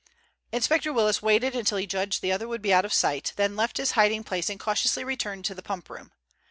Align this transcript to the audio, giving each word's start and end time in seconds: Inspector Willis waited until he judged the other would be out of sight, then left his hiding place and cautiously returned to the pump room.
Inspector 0.51 0.91
Willis 0.91 1.21
waited 1.21 1.55
until 1.55 1.77
he 1.77 1.85
judged 1.85 2.23
the 2.23 2.31
other 2.31 2.47
would 2.47 2.63
be 2.63 2.73
out 2.73 2.85
of 2.85 2.91
sight, 2.91 3.33
then 3.35 3.55
left 3.55 3.77
his 3.77 3.91
hiding 3.91 4.23
place 4.23 4.49
and 4.49 4.59
cautiously 4.59 5.03
returned 5.03 5.45
to 5.45 5.53
the 5.53 5.61
pump 5.61 5.91
room. 5.91 6.11